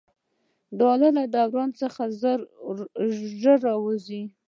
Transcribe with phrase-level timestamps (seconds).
[0.79, 2.01] ډالر له دوران څخه
[3.41, 4.23] ژر ووځي.